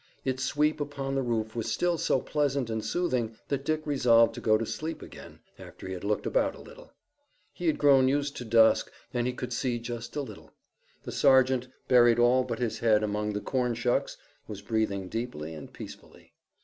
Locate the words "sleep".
4.65-4.99